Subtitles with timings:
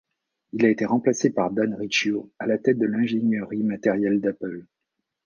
[0.53, 4.65] Il a été remplacé par Dan Riccio à la tête de l’ingénierie matérielle d’Apple.